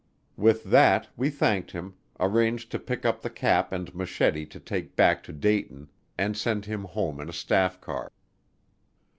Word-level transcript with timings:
With 0.35 0.63
that, 0.63 1.09
we 1.15 1.29
thanked 1.29 1.69
him, 1.73 1.93
arranged 2.19 2.71
to 2.71 2.79
pick 2.79 3.05
up 3.05 3.21
the 3.21 3.29
cap 3.29 3.71
and 3.71 3.93
machete 3.93 4.47
to 4.47 4.59
take 4.59 4.95
back 4.95 5.21
to 5.25 5.31
Dayton, 5.31 5.91
and 6.17 6.35
sent 6.35 6.65
him 6.65 6.85
home 6.85 7.19
in 7.21 7.29
a 7.29 7.33
staff 7.33 7.79
car. 7.79 8.11